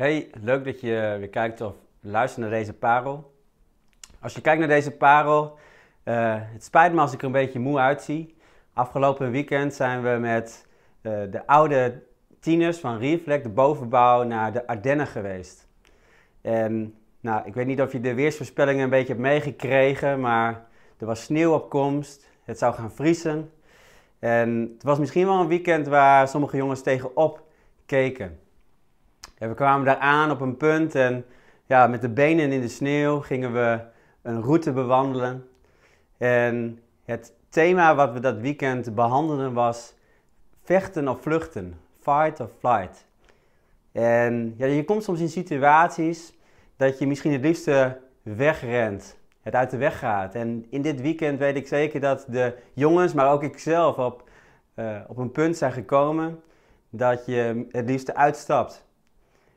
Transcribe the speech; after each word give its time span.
Hey, 0.00 0.30
leuk 0.42 0.64
dat 0.64 0.80
je 0.80 1.16
weer 1.18 1.28
kijkt 1.28 1.60
of 1.60 1.74
luistert 2.00 2.40
naar 2.40 2.58
deze 2.58 2.72
parel. 2.72 3.34
Als 4.20 4.34
je 4.34 4.40
kijkt 4.40 4.58
naar 4.58 4.68
deze 4.68 4.90
parel, 4.90 5.58
uh, 6.04 6.34
het 6.38 6.64
spijt 6.64 6.92
me 6.92 7.00
als 7.00 7.12
ik 7.12 7.18
er 7.18 7.26
een 7.26 7.32
beetje 7.32 7.58
moe 7.58 7.78
uitzie. 7.78 8.36
Afgelopen 8.72 9.30
weekend 9.30 9.74
zijn 9.74 10.02
we 10.02 10.18
met 10.20 10.66
uh, 11.02 11.12
de 11.30 11.46
oude 11.46 12.02
tieners 12.38 12.78
van 12.78 12.98
Reflect, 12.98 13.42
de 13.42 13.48
bovenbouw, 13.48 14.22
naar 14.22 14.52
de 14.52 14.66
Ardennen 14.66 15.06
geweest. 15.06 15.68
En 16.40 16.94
nou, 17.20 17.46
ik 17.46 17.54
weet 17.54 17.66
niet 17.66 17.80
of 17.80 17.92
je 17.92 18.00
de 18.00 18.14
weersvoorspellingen 18.14 18.84
een 18.84 18.90
beetje 18.90 19.12
hebt 19.12 19.20
meegekregen, 19.20 20.20
maar 20.20 20.66
er 20.98 21.06
was 21.06 21.22
sneeuw 21.22 21.54
op 21.54 21.70
komst. 21.70 22.28
Het 22.44 22.58
zou 22.58 22.74
gaan 22.74 22.92
vriezen. 22.92 23.52
En 24.18 24.70
het 24.74 24.82
was 24.82 24.98
misschien 24.98 25.26
wel 25.26 25.40
een 25.40 25.48
weekend 25.48 25.86
waar 25.86 26.28
sommige 26.28 26.56
jongens 26.56 26.82
tegenop 26.82 27.42
keken. 27.86 28.39
We 29.48 29.54
kwamen 29.54 29.86
daar 29.86 29.98
aan 29.98 30.30
op 30.30 30.40
een 30.40 30.56
punt 30.56 30.94
en 30.94 31.24
ja, 31.66 31.86
met 31.86 32.00
de 32.00 32.08
benen 32.08 32.52
in 32.52 32.60
de 32.60 32.68
sneeuw 32.68 33.20
gingen 33.20 33.52
we 33.52 33.80
een 34.22 34.42
route 34.42 34.72
bewandelen. 34.72 35.48
En 36.18 36.78
het 37.04 37.32
thema 37.48 37.94
wat 37.94 38.12
we 38.12 38.20
dat 38.20 38.38
weekend 38.38 38.94
behandelden 38.94 39.52
was 39.52 39.94
vechten 40.62 41.08
of 41.08 41.20
vluchten. 41.20 41.80
Fight 42.00 42.40
of 42.40 42.50
flight. 42.58 43.06
En 43.92 44.54
ja, 44.56 44.66
je 44.66 44.84
komt 44.84 45.04
soms 45.04 45.20
in 45.20 45.28
situaties 45.28 46.32
dat 46.76 46.98
je 46.98 47.06
misschien 47.06 47.32
het 47.32 47.44
liefste 47.44 47.98
wegrent, 48.22 49.18
het 49.42 49.54
uit 49.54 49.70
de 49.70 49.76
weg 49.76 49.98
gaat. 49.98 50.34
En 50.34 50.66
in 50.70 50.82
dit 50.82 51.00
weekend 51.00 51.38
weet 51.38 51.56
ik 51.56 51.66
zeker 51.66 52.00
dat 52.00 52.24
de 52.28 52.56
jongens, 52.72 53.12
maar 53.12 53.32
ook 53.32 53.42
ikzelf, 53.42 53.96
op, 53.96 54.28
uh, 54.74 55.00
op 55.06 55.16
een 55.16 55.32
punt 55.32 55.56
zijn 55.56 55.72
gekomen 55.72 56.42
dat 56.90 57.26
je 57.26 57.66
het 57.70 57.86
liefste 57.86 58.14
uitstapt. 58.14 58.88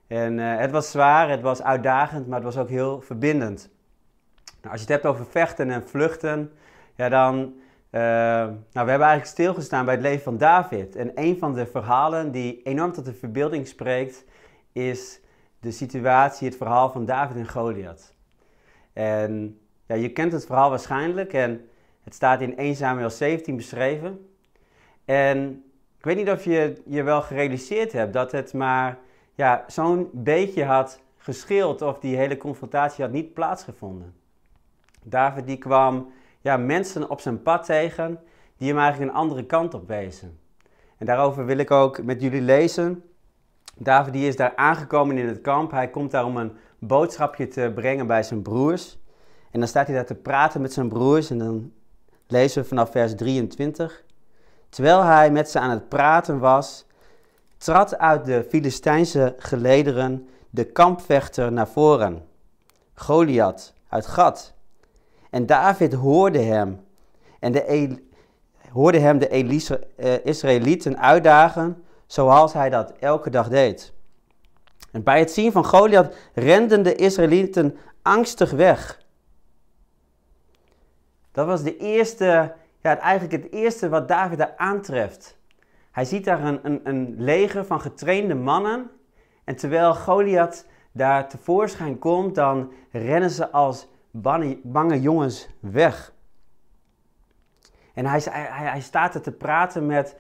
En 0.07 0.37
uh, 0.37 0.57
het 0.57 0.71
was 0.71 0.91
zwaar, 0.91 1.29
het 1.29 1.41
was 1.41 1.61
uitdagend, 1.61 2.27
maar 2.27 2.43
het 2.43 2.53
was 2.53 2.63
ook 2.63 2.69
heel 2.69 3.01
verbindend. 3.01 3.69
Nou, 4.61 4.73
als 4.73 4.81
je 4.81 4.93
het 4.93 5.01
hebt 5.01 5.05
over 5.05 5.25
vechten 5.25 5.69
en 5.69 5.87
vluchten, 5.87 6.51
ja 6.95 7.09
dan... 7.09 7.53
Uh, 7.91 8.01
nou, 8.01 8.55
we 8.71 8.77
hebben 8.79 9.07
eigenlijk 9.07 9.25
stilgestaan 9.25 9.85
bij 9.85 9.93
het 9.93 10.03
leven 10.03 10.23
van 10.23 10.37
David. 10.37 10.95
En 10.95 11.11
een 11.15 11.37
van 11.37 11.53
de 11.53 11.65
verhalen 11.65 12.31
die 12.31 12.61
enorm 12.63 12.91
tot 12.91 13.05
de 13.05 13.13
verbeelding 13.13 13.67
spreekt, 13.67 14.25
is 14.71 15.19
de 15.59 15.71
situatie, 15.71 16.47
het 16.47 16.57
verhaal 16.57 16.91
van 16.91 17.05
David 17.05 17.37
en 17.37 17.49
Goliath. 17.49 18.13
En 18.93 19.59
ja, 19.85 19.95
je 19.95 20.09
kent 20.11 20.31
het 20.31 20.45
verhaal 20.45 20.69
waarschijnlijk 20.69 21.33
en 21.33 21.67
het 22.03 22.13
staat 22.13 22.41
in 22.41 22.57
1 22.57 22.75
Samuel 22.75 23.09
17 23.09 23.55
beschreven. 23.55 24.27
En 25.05 25.63
ik 25.97 26.05
weet 26.05 26.17
niet 26.17 26.29
of 26.29 26.43
je 26.43 26.81
je 26.85 27.03
wel 27.03 27.21
gerealiseerd 27.21 27.91
hebt 27.91 28.13
dat 28.13 28.31
het 28.31 28.53
maar 28.53 28.97
ja, 29.33 29.63
zo'n 29.67 30.09
beetje 30.11 30.63
had 30.63 31.01
gescheeld 31.17 31.81
of 31.81 31.99
die 31.99 32.15
hele 32.15 32.37
confrontatie 32.37 33.03
had 33.03 33.13
niet 33.13 33.33
plaatsgevonden. 33.33 34.13
David 35.03 35.47
die 35.47 35.57
kwam 35.57 36.11
ja, 36.41 36.57
mensen 36.57 37.09
op 37.09 37.19
zijn 37.19 37.41
pad 37.41 37.65
tegen 37.65 38.19
die 38.57 38.67
hem 38.69 38.77
eigenlijk 38.77 39.11
een 39.11 39.17
andere 39.17 39.45
kant 39.45 39.73
op 39.73 39.87
wezen. 39.87 40.39
En 40.97 41.05
daarover 41.05 41.45
wil 41.45 41.57
ik 41.57 41.71
ook 41.71 42.03
met 42.03 42.21
jullie 42.21 42.41
lezen. 42.41 43.03
David 43.75 44.13
die 44.13 44.27
is 44.27 44.35
daar 44.35 44.55
aangekomen 44.55 45.17
in 45.17 45.27
het 45.27 45.41
kamp. 45.41 45.71
Hij 45.71 45.89
komt 45.89 46.11
daar 46.11 46.25
om 46.25 46.37
een 46.37 46.57
boodschapje 46.79 47.47
te 47.47 47.71
brengen 47.75 48.07
bij 48.07 48.23
zijn 48.23 48.41
broers. 48.41 48.97
En 49.51 49.59
dan 49.59 49.67
staat 49.67 49.87
hij 49.87 49.95
daar 49.95 50.05
te 50.05 50.15
praten 50.15 50.61
met 50.61 50.73
zijn 50.73 50.89
broers 50.89 51.29
en 51.29 51.37
dan 51.37 51.71
lezen 52.27 52.61
we 52.61 52.67
vanaf 52.67 52.91
vers 52.91 53.15
23. 53.15 54.03
Terwijl 54.69 55.03
hij 55.03 55.31
met 55.31 55.49
ze 55.49 55.59
aan 55.59 55.69
het 55.69 55.89
praten 55.89 56.39
was, 56.39 56.85
trad 57.63 57.97
uit 57.97 58.25
de 58.25 58.45
Filistijnse 58.49 59.35
gelederen 59.37 60.29
de 60.49 60.63
kampvechter 60.63 61.51
naar 61.51 61.67
voren, 61.67 62.25
Goliath 62.93 63.73
uit 63.89 64.05
Gat. 64.05 64.53
En 65.29 65.45
David 65.45 65.93
hoorde 65.93 66.39
hem 66.39 66.85
en 67.39 67.51
de, 67.51 67.97
hoorde 68.71 68.99
hem 68.99 69.19
de 69.19 69.29
uh, 69.29 70.25
Israëlieten 70.25 70.99
uitdagen 70.99 71.83
zoals 72.05 72.53
hij 72.53 72.69
dat 72.69 72.93
elke 72.99 73.29
dag 73.29 73.49
deed. 73.49 73.93
En 74.91 75.03
bij 75.03 75.19
het 75.19 75.31
zien 75.31 75.51
van 75.51 75.65
Goliath 75.65 76.15
renden 76.33 76.83
de 76.83 76.95
Israëlieten 76.95 77.77
angstig 78.01 78.51
weg. 78.51 79.01
Dat 81.31 81.45
was 81.45 81.63
de 81.63 81.77
eerste, 81.77 82.53
ja, 82.81 82.97
eigenlijk 82.97 83.43
het 83.43 83.51
eerste 83.51 83.89
wat 83.89 84.07
David 84.07 84.37
daar 84.37 84.53
aantreft. 84.57 85.37
Hij 85.93 86.05
ziet 86.05 86.25
daar 86.25 86.43
een, 86.43 86.59
een, 86.63 86.79
een 86.83 87.15
leger 87.17 87.65
van 87.65 87.81
getrainde 87.81 88.35
mannen. 88.35 88.89
En 89.43 89.55
terwijl 89.55 89.95
Goliath 89.95 90.65
daar 90.91 91.29
tevoorschijn 91.29 91.99
komt, 91.99 92.35
dan 92.35 92.71
rennen 92.91 93.29
ze 93.29 93.51
als 93.51 93.87
bange, 94.63 95.01
jongens 95.01 95.49
weg. 95.59 96.13
En 97.93 98.05
hij, 98.05 98.21
hij, 98.29 98.69
hij 98.69 98.81
staat 98.81 99.15
er 99.15 99.21
te 99.21 99.31
praten 99.31 99.85
met, 99.85 100.15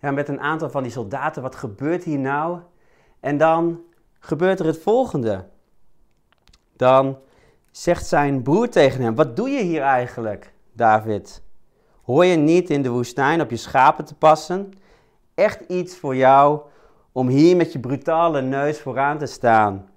ja, 0.00 0.10
met 0.10 0.28
een 0.28 0.40
aantal 0.40 0.70
van 0.70 0.82
die 0.82 0.92
soldaten. 0.92 1.42
Wat 1.42 1.56
gebeurt 1.56 2.04
hier 2.04 2.18
nou? 2.18 2.58
En 3.20 3.36
dan 3.36 3.80
gebeurt 4.18 4.60
er 4.60 4.66
het 4.66 4.78
volgende. 4.78 5.44
Dan 6.76 7.18
zegt 7.70 8.06
zijn 8.06 8.42
broer 8.42 8.68
tegen 8.68 9.02
hem: 9.02 9.14
Wat 9.14 9.36
doe 9.36 9.48
je 9.48 9.62
hier 9.62 9.82
eigenlijk, 9.82 10.52
David? 10.72 11.42
Hoor 12.02 12.24
je 12.24 12.36
niet 12.36 12.70
in 12.70 12.82
de 12.82 12.90
woestijn 12.90 13.40
op 13.40 13.50
je 13.50 13.56
schapen 13.56 14.04
te 14.04 14.14
passen? 14.14 14.72
Echt 15.38 15.60
iets 15.68 15.96
voor 15.96 16.16
jou 16.16 16.60
om 17.12 17.28
hier 17.28 17.56
met 17.56 17.72
je 17.72 17.78
brutale 17.78 18.42
neus 18.42 18.80
vooraan 18.80 19.18
te 19.18 19.26
staan 19.26 19.88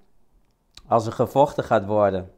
als 0.88 1.06
er 1.06 1.12
gevochten 1.12 1.64
gaat 1.64 1.86
worden. 1.86 2.30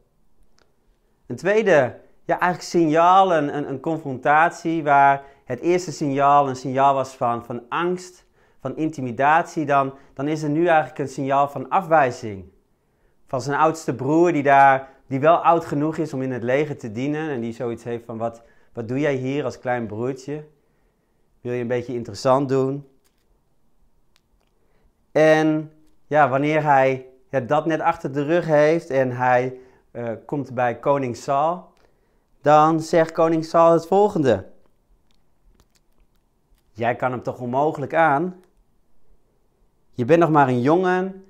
Een 1.27 1.37
tweede, 1.37 2.01
ja, 2.25 2.41
eigenlijk 2.41 2.63
signaal, 2.63 3.35
een, 3.35 3.57
een, 3.57 3.69
een 3.69 3.81
confrontatie 3.81 4.83
waar 4.83 5.23
het 5.45 5.61
eerste 5.61 5.93
signaal 5.93 6.49
een 6.49 6.57
signaal 6.57 6.95
was 6.95 7.15
van, 7.15 7.45
van 7.45 7.63
angst, 7.69 8.25
van 8.61 8.77
intimidatie, 8.77 9.65
dan, 9.65 9.95
dan 10.15 10.29
is 10.29 10.43
er 10.43 10.51
nu 10.51 10.67
eigenlijk 10.67 10.99
een 10.99 11.09
signaal 11.09 11.49
van 11.49 11.69
afwijzing. 11.69 12.45
Van 13.27 13.41
zijn 13.41 13.59
oudste 13.59 13.95
broer 13.95 14.33
die 14.33 14.43
daar, 14.43 14.89
die 15.07 15.21
wel 15.21 15.37
oud 15.37 15.65
genoeg 15.65 15.97
is 15.97 16.13
om 16.13 16.23
in 16.23 16.33
het 16.33 16.43
leger 16.43 16.79
te 16.79 16.93
dienen 16.93 17.31
en 17.31 17.41
die 17.41 17.53
zoiets 17.53 17.85
heeft 17.85 18.05
van 18.05 18.19
wat, 18.19 18.43
wat 18.73 18.89
doe 18.89 19.01
jij 19.01 19.15
hier 19.15 19.45
als 19.45 19.59
klein 19.59 19.87
broertje? 19.87 20.45
Wil 21.41 21.53
je 21.53 21.61
een 21.61 21.67
beetje 21.67 21.95
interessant 21.95 22.49
doen? 22.49 22.93
En 25.15 25.73
ja, 26.07 26.29
wanneer 26.29 26.63
hij 26.63 27.07
dat 27.47 27.67
net 27.67 27.81
achter 27.81 28.13
de 28.13 28.23
rug 28.23 28.47
heeft 28.47 28.91
en 28.91 29.11
hij 29.11 29.59
uh, 29.93 30.11
komt 30.27 30.55
bij 30.55 30.79
koning 30.79 31.17
Saul, 31.17 31.73
dan 32.41 32.81
zegt 32.81 33.13
koning 33.13 33.45
Saul 33.45 33.73
het 33.73 33.87
volgende. 33.87 34.47
Jij 36.71 36.97
kan 36.97 37.11
hem 37.11 37.23
toch 37.23 37.41
onmogelijk 37.41 37.95
aan? 37.95 38.43
Je 39.91 40.05
bent 40.05 40.21
nog 40.21 40.31
maar 40.31 40.49
een 40.49 40.61
jongen 40.61 41.25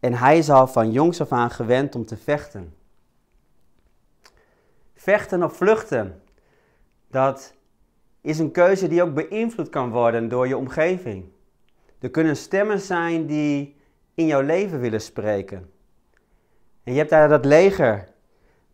en 0.00 0.14
hij 0.14 0.38
is 0.38 0.50
al 0.50 0.66
van 0.66 0.92
jongs 0.92 1.20
af 1.20 1.32
aan 1.32 1.50
gewend 1.50 1.94
om 1.94 2.04
te 2.04 2.16
vechten. 2.16 2.74
Vechten 4.94 5.42
of 5.42 5.56
vluchten, 5.56 6.22
dat 7.08 7.54
is 8.20 8.38
een 8.38 8.50
keuze 8.50 8.88
die 8.88 9.02
ook 9.02 9.14
beïnvloed 9.14 9.68
kan 9.68 9.90
worden 9.90 10.28
door 10.28 10.48
je 10.48 10.56
omgeving. 10.56 11.38
Er 12.00 12.10
kunnen 12.10 12.36
stemmen 12.36 12.80
zijn 12.80 13.26
die 13.26 13.76
in 14.14 14.26
jouw 14.26 14.40
leven 14.40 14.80
willen 14.80 15.00
spreken. 15.00 15.70
En 16.82 16.92
je 16.92 16.98
hebt 16.98 17.10
daar 17.10 17.28
dat 17.28 17.44
leger 17.44 18.08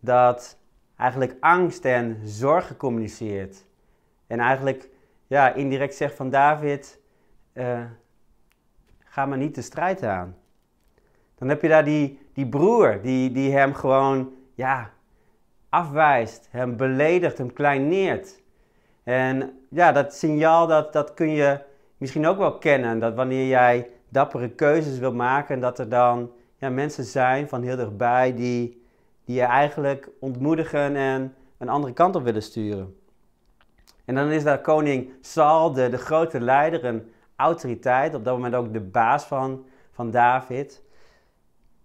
dat 0.01 0.59
eigenlijk 0.97 1.37
angst 1.41 1.85
en 1.85 2.21
zorgen 2.25 2.77
communiceert. 2.77 3.67
En 4.27 4.41
eigenlijk 4.41 4.89
ja, 5.27 5.55
indirect 5.55 5.95
zegt 5.95 6.15
van 6.15 6.31
David, 6.31 7.01
uh, 7.53 7.85
ga 9.05 9.27
maar 9.27 9.39
niet 9.39 9.55
de 9.55 9.63
strijd 9.63 10.03
aan. 10.03 10.37
Dan 11.35 11.49
heb 11.49 11.63
je 11.63 11.69
daar 11.69 11.85
die, 11.85 12.19
die 12.33 12.49
broer 12.49 13.01
die, 13.03 13.31
die 13.31 13.53
hem 13.53 13.75
gewoon 13.75 14.33
ja, 14.55 14.91
afwijst, 15.69 16.49
hem 16.51 16.77
beledigt, 16.77 17.39
hem 17.39 17.53
kleineert. 17.53 18.43
En 19.03 19.61
ja, 19.71 19.93
dat 19.93 20.15
signaal 20.15 20.67
dat, 20.67 20.93
dat 20.93 21.15
kun 21.15 21.31
je 21.31 21.61
misschien 21.99 22.27
ook 22.27 22.39
wel 22.39 22.59
kennen. 22.59 22.99
Dat 22.99 23.15
wanneer 23.15 23.47
jij 23.47 23.91
dappere 24.09 24.49
keuzes 24.49 24.99
wil 24.99 25.13
maken, 25.13 25.61
dat 25.61 25.79
er 25.79 25.89
dan 25.89 26.31
ja, 26.57 26.69
mensen 26.69 27.05
zijn 27.05 27.49
van 27.49 27.63
heel 27.63 27.77
dichtbij 27.77 28.35
die, 28.35 28.83
die 29.25 29.37
je 29.37 29.43
eigenlijk 29.43 30.09
ontmoedigen 30.21 30.97
en 30.97 31.35
een 31.59 31.69
andere 31.69 31.93
kant 31.93 32.17
op 32.17 32.25
willen 32.25 32.43
sturen. 32.43 32.97
En 34.05 34.15
dan 34.15 34.29
is 34.29 34.45
daar 34.45 34.61
koning 34.61 35.13
Saul, 35.21 35.73
de, 35.73 35.89
de 35.89 35.99
grote 35.99 36.41
leider, 36.41 36.85
een 36.85 37.11
autoriteit, 37.37 38.15
op 38.15 38.25
dat 38.25 38.35
moment 38.35 38.55
ook 38.55 38.73
de 38.73 38.81
baas 38.81 39.25
van, 39.25 39.65
van 39.93 40.11
David. 40.11 40.83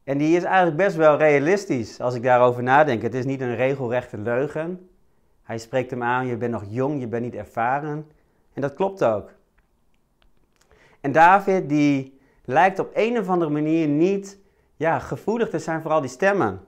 En 0.03 0.17
die 0.17 0.35
is 0.35 0.43
eigenlijk 0.43 0.77
best 0.77 0.95
wel 0.95 1.17
realistisch 1.17 1.99
als 1.99 2.15
ik 2.15 2.23
daarover 2.23 2.63
nadenk. 2.63 3.01
Het 3.01 3.13
is 3.13 3.25
niet 3.25 3.41
een 3.41 3.55
regelrechte 3.55 4.17
leugen. 4.17 4.89
Hij 5.43 5.57
spreekt 5.57 5.91
hem 5.91 6.03
aan, 6.03 6.27
je 6.27 6.37
bent 6.37 6.51
nog 6.51 6.63
jong, 6.67 6.99
je 6.99 7.07
bent 7.07 7.23
niet 7.23 7.35
ervaren. 7.35 8.07
En 8.53 8.61
dat 8.61 8.73
klopt 8.73 9.03
ook. 9.03 9.31
En 11.01 11.11
David 11.11 11.69
die 11.69 12.19
lijkt 12.45 12.79
op 12.79 12.89
een 12.93 13.19
of 13.19 13.29
andere 13.29 13.51
manier 13.51 13.87
niet 13.87 14.39
ja, 14.75 14.99
gevoelig 14.99 15.49
te 15.49 15.59
zijn 15.59 15.81
voor 15.81 15.91
al 15.91 16.01
die 16.01 16.09
stemmen. 16.09 16.61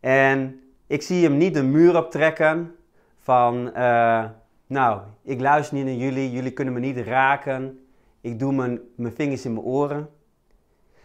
En 0.00 0.62
ik 0.86 1.02
zie 1.02 1.24
hem 1.24 1.36
niet 1.36 1.54
de 1.54 1.62
muur 1.62 1.96
optrekken 1.96 2.74
van, 3.18 3.74
eh, 3.74 4.24
nou, 4.66 5.00
ik 5.22 5.40
luister 5.40 5.76
niet 5.76 5.84
naar 5.84 5.94
jullie, 5.94 6.30
jullie 6.30 6.52
kunnen 6.52 6.74
me 6.74 6.80
niet 6.80 6.98
raken, 6.98 7.86
ik 8.20 8.38
doe 8.38 8.52
mijn, 8.52 8.80
mijn 8.96 9.14
vingers 9.14 9.44
in 9.44 9.52
mijn 9.52 9.64
oren. 9.64 10.08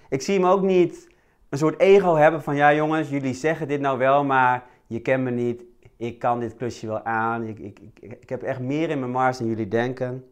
Ik 0.09 0.21
zie 0.21 0.35
hem 0.35 0.45
ook 0.45 0.61
niet 0.61 1.07
een 1.49 1.57
soort 1.57 1.79
ego 1.79 2.15
hebben 2.15 2.43
van, 2.43 2.55
ja 2.55 2.73
jongens, 2.73 3.09
jullie 3.09 3.33
zeggen 3.33 3.67
dit 3.67 3.79
nou 3.79 3.97
wel, 3.97 4.23
maar 4.23 4.63
je 4.87 4.99
kent 4.99 5.23
me 5.23 5.31
niet, 5.31 5.63
ik 5.97 6.19
kan 6.19 6.39
dit 6.39 6.55
klusje 6.55 6.87
wel 6.87 7.03
aan, 7.03 7.43
ik, 7.43 7.59
ik, 7.59 7.79
ik, 7.99 8.17
ik 8.21 8.29
heb 8.29 8.43
echt 8.43 8.59
meer 8.59 8.89
in 8.89 8.99
mijn 8.99 9.11
mars 9.11 9.37
dan 9.37 9.47
jullie 9.47 9.67
denken. 9.67 10.25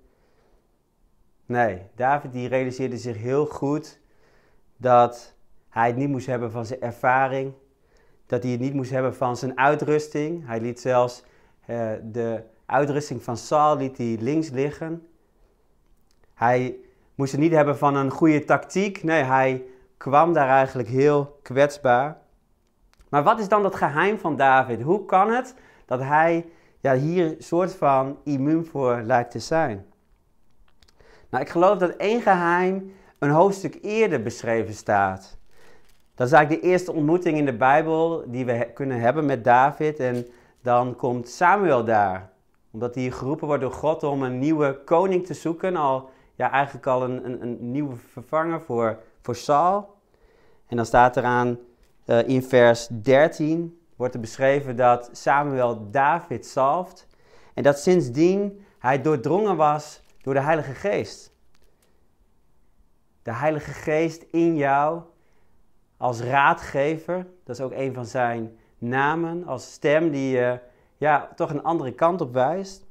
Nee, 1.48 1.82
David 1.96 2.32
die 2.32 2.48
realiseerde 2.48 2.98
zich 2.98 3.18
heel 3.18 3.46
goed 3.46 4.00
dat 4.78 5.34
hij 5.70 5.88
het 5.88 5.96
niet 5.96 6.10
moest 6.10 6.28
hebben 6.28 6.52
van 6.52 6.66
zijn 6.66 6.82
ervaring, 6.82 7.54
dat 8.26 8.44
hij 8.44 8.52
het 8.52 8.62
niet 8.62 8.74
moest 8.74 8.92
hebben 8.92 9.16
van 9.16 9.38
zijn 9.38 9.58
uitrusting. 9.58 10.48
Hij 10.48 10.62
liet 10.62 10.80
zelfs 10.80 11.24
uh, 11.70 11.92
de 12.04 12.44
uitrusting 12.66 13.24
van 13.24 13.38
Saul 13.38 13.78
hij 13.78 14.18
links 14.20 14.50
liggen. 14.50 15.08
Hij 16.34 16.76
moest 17.16 17.32
het 17.32 17.42
niet 17.42 17.52
hebben 17.52 17.78
van 17.78 17.96
een 17.96 18.10
goede 18.12 18.44
tactiek. 18.44 19.04
Nee, 19.04 19.24
hij 19.24 19.64
kwam 19.98 20.34
daar 20.34 20.50
eigenlijk 20.50 20.88
heel 20.88 21.40
kwetsbaar. 21.42 22.18
Maar 23.10 23.24
wat 23.24 23.40
is 23.40 23.48
dan 23.48 23.64
dat 23.64 23.76
geheim 23.76 24.18
van 24.18 24.36
David? 24.36 24.82
Hoe 24.82 25.06
kan 25.06 25.32
het 25.32 25.56
dat 25.86 26.00
hij 26.00 26.46
ja, 26.80 26.96
hier 26.96 27.36
soort 27.40 27.74
van 27.76 28.18
immuun 28.24 28.66
voor 28.66 29.02
lijkt 29.02 29.32
te 29.32 29.40
zijn? 29.40 29.86
Nou, 31.30 31.44
ik 31.44 31.50
geloof 31.50 31.78
dat 31.78 31.90
één 31.90 32.22
geheim 32.22 32.94
een 33.20 33.30
hoofdstuk 33.30 33.78
eerder 33.82 34.24
beschreven 34.24 34.74
staat. 34.74 35.38
Dat 36.16 36.28
is 36.28 36.34
eigenlijk 36.34 36.64
de 36.64 36.70
eerste 36.70 36.94
ontmoeting 36.94 37.38
in 37.38 37.46
de 37.46 37.58
Bijbel 37.58 38.24
die 38.28 38.46
we 38.46 38.72
kunnen 38.74 39.00
hebben 39.00 39.26
met 39.26 39.44
David. 39.44 40.00
En 40.00 40.28
dan 40.62 40.96
komt 40.96 41.30
Samuel 41.30 41.84
daar. 41.84 42.30
Omdat 42.72 42.96
hij 42.96 43.12
geroepen 43.12 43.48
wordt 43.48 43.62
door 43.62 43.72
God 43.72 44.04
om 44.04 44.24
een 44.24 44.40
nieuwe 44.40 44.80
koning 44.86 45.26
te 45.26 45.34
zoeken. 45.34 45.76
Al, 45.76 46.10
ja, 46.36 46.52
eigenlijk 46.52 46.88
al 46.88 47.04
een, 47.04 47.26
een, 47.26 47.42
een 47.42 47.72
nieuwe 47.72 47.96
vervanger 47.96 48.62
voor, 48.62 49.00
voor 49.22 49.36
Saul. 49.36 49.96
En 50.68 50.76
dan 50.76 50.86
staat 50.86 51.16
er 51.16 51.24
aan 51.24 51.58
uh, 52.06 52.28
in 52.28 52.44
vers 52.44 52.88
13 52.88 53.80
wordt 53.96 54.14
er 54.14 54.20
beschreven 54.20 54.76
dat 54.76 55.10
Samuel 55.12 55.92
David 55.92 56.46
zalft. 56.46 57.08
En 57.54 57.64
dat 57.64 57.80
sindsdien 57.80 58.66
hij 58.80 59.02
doordrongen 59.02 59.56
was 59.56 60.02
door 60.28 60.36
de 60.36 60.42
Heilige 60.42 60.74
Geest. 60.74 61.34
De 63.24 63.34
Heilige 63.34 63.72
Geest 63.72 64.22
in 64.22 64.56
jou 64.56 65.02
als 65.98 66.22
raadgever, 66.22 67.28
dat 67.44 67.56
is 67.56 67.62
ook 67.62 67.72
een 67.72 67.94
van 67.94 68.06
zijn 68.06 68.58
namen, 68.78 69.46
als 69.46 69.72
stem 69.72 70.12
die 70.12 70.30
je 70.30 70.60
ja, 70.98 71.30
toch 71.36 71.50
een 71.50 71.64
andere 71.64 71.94
kant 71.94 72.22
op 72.22 72.34
wijst. 72.34 72.86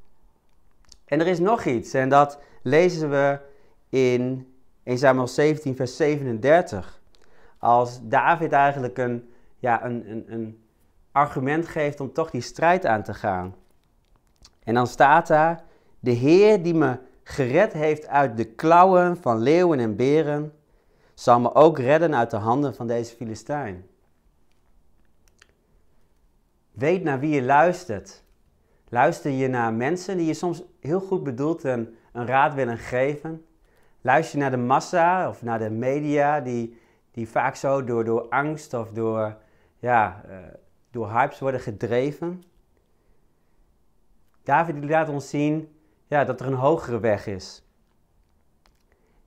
En 1.04 1.20
er 1.20 1.26
is 1.26 1.38
nog 1.38 1.64
iets, 1.64 1.94
en 1.94 2.08
dat 2.08 2.40
lezen 2.62 3.10
we 3.10 3.38
in 3.88 4.54
1 4.82 4.98
Samuel 4.98 5.28
17, 5.28 5.76
vers 5.76 5.96
37. 5.96 7.00
Als 7.58 8.00
David 8.02 8.52
eigenlijk 8.52 8.98
een, 8.98 9.30
ja, 9.58 9.84
een, 9.84 10.10
een, 10.10 10.24
een 10.32 10.64
argument 11.12 11.68
geeft 11.68 12.00
om 12.00 12.12
toch 12.12 12.30
die 12.30 12.40
strijd 12.40 12.86
aan 12.86 13.02
te 13.02 13.14
gaan. 13.14 13.54
En 14.64 14.74
dan 14.74 14.86
staat 14.86 15.26
daar: 15.26 15.64
De 16.00 16.10
Heer 16.10 16.62
die 16.62 16.74
me 16.74 16.98
gered 17.28 17.72
heeft 17.72 18.06
uit 18.06 18.36
de 18.36 18.44
klauwen 18.44 19.16
van 19.16 19.38
leeuwen 19.38 19.78
en 19.78 19.96
beren, 19.96 20.52
zal 21.14 21.40
me 21.40 21.54
ook 21.54 21.78
redden 21.78 22.16
uit 22.16 22.30
de 22.30 22.36
handen 22.36 22.74
van 22.74 22.86
deze 22.86 23.16
Filistijn. 23.16 23.86
Weet 26.72 27.02
naar 27.02 27.20
wie 27.20 27.34
je 27.34 27.42
luistert. 27.42 28.22
Luister 28.88 29.30
je 29.30 29.48
naar 29.48 29.72
mensen 29.72 30.16
die 30.16 30.26
je 30.26 30.34
soms 30.34 30.62
heel 30.80 31.00
goed 31.00 31.24
bedoeld 31.24 31.64
een, 31.64 31.96
een 32.12 32.26
raad 32.26 32.54
willen 32.54 32.78
geven? 32.78 33.46
Luister 34.00 34.36
je 34.38 34.42
naar 34.42 34.50
de 34.58 34.64
massa 34.64 35.28
of 35.28 35.42
naar 35.42 35.58
de 35.58 35.70
media 35.70 36.40
die, 36.40 36.78
die 37.10 37.28
vaak 37.28 37.54
zo 37.54 37.84
door, 37.84 38.04
door 38.04 38.28
angst 38.28 38.74
of 38.74 38.90
door, 38.90 39.36
ja, 39.78 40.24
uh, 40.28 40.36
door 40.90 41.10
hypes 41.10 41.38
worden 41.38 41.60
gedreven? 41.60 42.42
David 44.42 44.84
laat 44.84 45.08
ons 45.08 45.28
zien 45.30 45.75
ja, 46.06 46.24
dat 46.24 46.40
er 46.40 46.46
een 46.46 46.54
hogere 46.54 47.00
weg 47.00 47.26
is. 47.26 47.62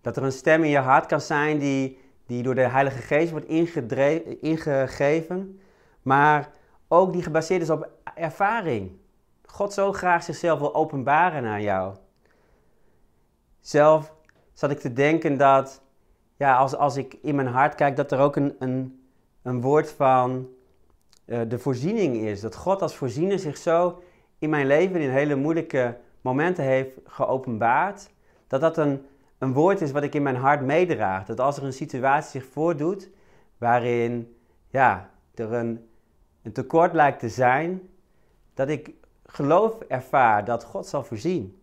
Dat 0.02 0.18
er 0.18 0.24
een 0.24 0.31
stem 0.31 0.64
in 0.64 0.70
je 0.70 0.78
hart 0.78 1.06
kan 1.06 1.22
zijn 1.22 1.60
die, 1.60 2.00
die 2.26 2.44
door 2.44 2.56
de 2.56 2.62
Heilige 2.62 3.02
Geest 3.02 3.31
wordt 3.31 3.48
ingegeven, 4.42 5.60
maar 6.02 6.52
ook 6.88 7.14
die 7.14 7.24
gebaseerd 7.24 7.62
is 7.62 7.70
op 7.70 7.90
ervaring. 8.16 8.98
God 9.46 9.74
zo 9.74 9.94
graag 9.94 10.24
zichzelf 10.24 10.60
wil 10.60 10.76
openbaren 10.76 11.46
aan 11.46 11.62
jou. 11.62 11.96
Zelf 13.60 14.14
zat 14.54 14.72
ik 14.72 14.80
te 14.80 14.94
denken 14.94 15.38
dat, 15.38 15.81
ja, 16.36 16.58
als, 16.58 16.76
als 16.76 16.96
ik 16.98 17.18
in 17.22 17.36
mijn 17.36 17.48
hart 17.48 17.76
kijk, 17.76 17.96
dat 17.96 18.12
er 18.12 18.20
ook 18.20 18.36
een, 18.36 18.56
een, 18.60 19.04
een 19.42 19.62
woord 19.62 19.92
van 19.92 20.48
uh, 21.26 21.42
de 21.48 21.60
voorziening 21.60 22.16
is. 22.16 22.42
Dat 22.42 22.56
God 22.56 22.81
als 22.81 22.96
voorziener 22.96 23.40
zich 23.40 23.58
zo 23.58 24.04
in 24.40 24.50
mijn 24.50 24.68
leven 24.68 25.02
in 25.02 25.10
hele 25.10 25.36
moeilijke 25.36 25.98
momenten 26.21 26.63
heeft 26.63 26.92
geopenbaard. 27.06 28.10
Dat 28.48 28.62
dat 28.62 28.77
een, 28.77 29.06
een 29.38 29.54
woord 29.54 29.81
is 29.81 29.92
wat 29.92 30.04
ik 30.04 30.16
in 30.16 30.24
mijn 30.24 30.36
hart 30.36 30.62
meedraag. 30.62 31.25
Dat 31.25 31.39
als 31.39 31.57
er 31.57 31.63
een 31.63 31.74
situatie 31.74 32.42
zich 32.42 32.50
voordoet 32.51 33.10
waarin 33.57 34.38
ja, 34.68 35.10
er 35.33 35.54
een, 35.54 35.89
een 36.44 36.51
tekort 36.51 36.94
lijkt 36.94 37.19
te 37.19 37.30
zijn, 37.30 37.89
dat 38.54 38.69
ik 38.69 38.94
geloof 39.25 39.80
ervaar 39.80 40.45
dat 40.45 40.63
God 40.63 40.88
zal 40.88 41.04
voorzien. 41.04 41.60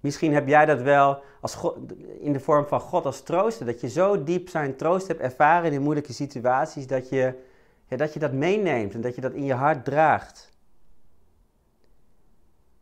Misschien 0.00 0.34
heb 0.34 0.48
jij 0.48 0.66
dat 0.66 0.80
wel 0.80 1.22
als 1.40 1.54
God, 1.54 1.76
in 2.20 2.32
de 2.32 2.40
vorm 2.40 2.66
van 2.66 2.80
God 2.80 3.04
als 3.04 3.22
trooster. 3.22 3.66
Dat 3.66 3.80
je 3.80 3.88
zo 3.88 4.24
diep 4.24 4.48
zijn 4.48 4.76
troost 4.76 5.08
hebt 5.08 5.20
ervaren 5.20 5.72
in 5.72 5.82
moeilijke 5.82 6.12
situaties 6.12 6.86
dat 6.86 7.08
je, 7.08 7.34
ja, 7.86 7.96
dat 7.96 8.12
je 8.12 8.18
dat 8.18 8.32
meeneemt 8.32 8.94
en 8.94 9.00
dat 9.00 9.14
je 9.14 9.20
dat 9.20 9.32
in 9.32 9.44
je 9.44 9.54
hart 9.54 9.84
draagt. 9.84 10.49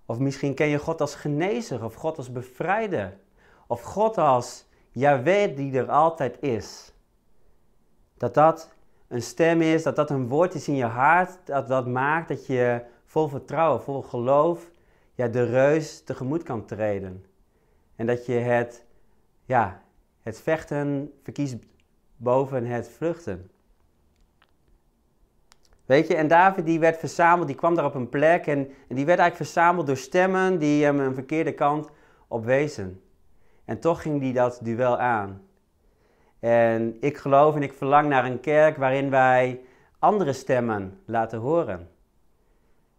Of 0.08 0.18
misschien 0.18 0.54
ken 0.54 0.66
je 0.66 0.78
God 0.78 1.00
als 1.00 1.14
genezer 1.14 1.84
of 1.84 1.94
God 1.94 2.16
als 2.16 2.32
bevrijder. 2.32 3.18
Of 3.66 3.82
God 3.82 4.18
als 4.18 4.66
Yahweh 4.90 5.56
die 5.56 5.78
er 5.78 5.90
altijd 5.90 6.42
is. 6.42 6.92
Dat 8.16 8.34
dat 8.34 8.74
een 9.08 9.22
stem 9.22 9.60
is, 9.60 9.82
dat 9.82 9.96
dat 9.96 10.10
een 10.10 10.28
woord 10.28 10.54
is 10.54 10.68
in 10.68 10.74
je 10.74 10.84
hart, 10.84 11.38
dat 11.44 11.68
dat 11.68 11.86
maakt 11.86 12.28
dat 12.28 12.46
je 12.46 12.84
vol 13.04 13.28
vertrouwen, 13.28 13.82
vol 13.82 14.02
geloof, 14.02 14.70
ja, 15.14 15.28
de 15.28 15.44
reus 15.44 16.02
tegemoet 16.04 16.42
kan 16.42 16.64
treden. 16.64 17.24
En 17.96 18.06
dat 18.06 18.26
je 18.26 18.32
het, 18.32 18.84
ja, 19.44 19.82
het 20.20 20.40
vechten 20.40 21.12
verkiest 21.22 21.56
boven 22.16 22.66
het 22.66 22.88
vluchten. 22.88 23.50
Weet 25.88 26.06
je, 26.08 26.14
en 26.14 26.28
David 26.28 26.66
die 26.66 26.78
werd 26.78 26.98
verzameld, 26.98 27.46
die 27.46 27.56
kwam 27.56 27.74
daar 27.74 27.84
op 27.84 27.94
een 27.94 28.08
plek 28.08 28.46
en, 28.46 28.70
die 28.88 29.06
werd 29.06 29.18
eigenlijk 29.18 29.36
verzameld 29.36 29.86
door 29.86 29.96
stemmen 29.96 30.58
die 30.58 30.84
hem 30.84 31.00
een 31.00 31.14
verkeerde 31.14 31.52
kant 31.52 31.90
op 32.26 32.44
wezen. 32.44 33.02
En 33.64 33.80
toch 33.80 34.02
ging 34.02 34.20
die 34.20 34.32
dat 34.32 34.60
duel 34.62 34.98
aan. 34.98 35.42
En 36.40 36.96
ik 37.00 37.16
geloof 37.16 37.54
en 37.54 37.62
ik 37.62 37.72
verlang 37.72 38.08
naar 38.08 38.24
een 38.24 38.40
kerk 38.40 38.76
waarin 38.76 39.10
wij 39.10 39.60
andere 39.98 40.32
stemmen 40.32 41.00
laten 41.04 41.38
horen. 41.38 41.88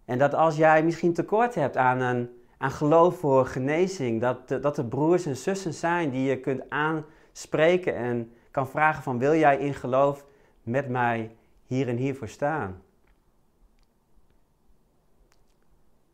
En 0.05 0.17
dat 0.17 0.33
als 0.33 0.55
jij 0.55 0.83
misschien 0.83 1.13
tekort 1.13 1.55
hebt 1.55 1.77
aan, 1.77 1.99
een, 1.99 2.29
aan 2.57 2.71
geloof 2.71 3.19
voor 3.19 3.45
genezing, 3.45 4.21
dat, 4.21 4.47
dat 4.47 4.77
er 4.77 4.85
broers 4.85 5.25
en 5.25 5.37
zussen 5.37 5.73
zijn 5.73 6.09
die 6.09 6.29
je 6.29 6.39
kunt 6.39 6.63
aanspreken 6.69 7.95
en 7.95 8.31
kan 8.51 8.67
vragen 8.67 9.03
van 9.03 9.19
wil 9.19 9.35
jij 9.35 9.57
in 9.57 9.73
geloof 9.73 10.25
met 10.63 10.89
mij 10.89 11.31
hier 11.69 11.87
en 11.87 11.97
hiervoor 11.97 12.27
staan. 12.27 12.81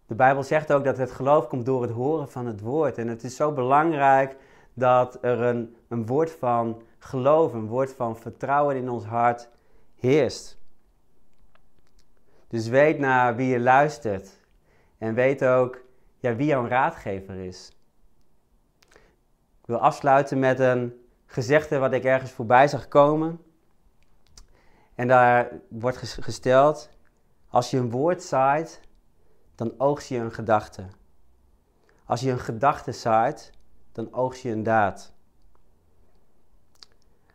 De 0.05 0.15
Bijbel 0.15 0.43
zegt 0.43 0.73
ook 0.73 0.83
dat 0.83 0.97
het 0.97 1.11
geloof 1.11 1.47
komt 1.47 1.65
door 1.65 1.81
het 1.81 1.91
horen 1.91 2.29
van 2.29 2.45
het 2.45 2.61
woord. 2.61 2.97
En 2.97 3.07
het 3.07 3.23
is 3.23 3.35
zo 3.35 3.51
belangrijk 3.51 4.35
dat 4.73 5.17
er 5.21 5.41
een, 5.41 5.75
een 5.87 6.05
woord 6.05 6.31
van 6.31 6.81
geloof, 6.97 7.53
een 7.53 7.67
woord 7.67 7.93
van 7.93 8.17
vertrouwen 8.17 8.75
in 8.75 8.89
ons 8.89 9.05
hart 9.05 9.49
heerst. 9.95 10.57
Dus 12.47 12.67
weet 12.67 12.99
naar 12.99 13.35
wie 13.35 13.47
je 13.47 13.59
luistert. 13.59 14.39
En 14.97 15.13
weet 15.13 15.45
ook 15.45 15.81
ja, 16.17 16.35
wie 16.35 16.47
jouw 16.47 16.67
raadgever 16.67 17.35
is. 17.35 17.71
Ik 19.61 19.65
wil 19.65 19.77
afsluiten 19.77 20.39
met 20.39 20.59
een 20.59 21.05
gezegde 21.25 21.77
wat 21.77 21.93
ik 21.93 22.03
ergens 22.03 22.31
voorbij 22.31 22.67
zag 22.67 22.87
komen. 22.87 23.44
En 24.95 25.07
daar 25.07 25.51
wordt 25.69 25.97
gesteld, 25.97 26.89
als 27.47 27.71
je 27.71 27.77
een 27.77 27.91
woord 27.91 28.23
zaait, 28.23 28.81
dan 29.55 29.73
oogst 29.77 30.09
je 30.09 30.17
een 30.17 30.31
gedachte. 30.31 30.87
Als 32.05 32.21
je 32.21 32.31
een 32.31 32.39
gedachte 32.39 32.91
zaait, 32.91 33.51
dan 33.91 34.13
oogst 34.13 34.41
je 34.41 34.49
een 34.49 34.63
daad. 34.63 35.13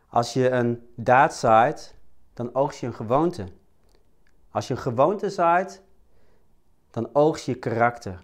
Als 0.07 0.33
je 0.33 0.49
een 0.49 0.87
daad 0.95 1.33
zaait, 1.33 1.95
dan 2.33 2.55
oogst 2.55 2.79
je 2.79 2.87
een 2.87 2.93
gewoonte. 2.93 3.47
Als 4.49 4.67
je 4.67 4.73
een 4.73 4.79
gewoonte 4.79 5.29
zaait, 5.29 5.81
dan 6.91 7.09
oogst 7.13 7.45
je 7.45 7.55
karakter. 7.55 8.23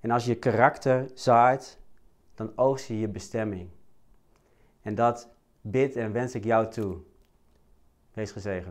En 0.00 0.10
als 0.10 0.24
je 0.24 0.34
karakter 0.34 1.10
zaait, 1.14 1.78
dan 2.34 2.52
oogst 2.56 2.86
je 2.86 2.98
je 2.98 3.08
bestemming. 3.08 3.70
En 4.82 4.94
dat 4.94 5.28
bid 5.60 5.96
en 5.96 6.12
wens 6.12 6.34
ik 6.34 6.44
jou 6.44 6.70
toe. 6.70 6.98
Wees 8.14 8.32
gezegend. 8.32 8.66